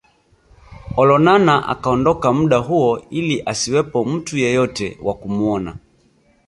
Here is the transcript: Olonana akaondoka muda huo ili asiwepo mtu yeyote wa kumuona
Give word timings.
Olonana 1.01 1.55
akaondoka 1.73 2.27
muda 2.33 2.57
huo 2.59 3.01
ili 3.09 3.41
asiwepo 3.45 4.05
mtu 4.05 4.37
yeyote 4.37 4.97
wa 5.03 5.13
kumuona 5.13 5.77